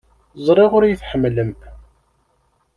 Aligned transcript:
Ẓriɣ 0.45 0.71
ur 0.77 0.83
iyi-tḥemmlem. 0.85 1.51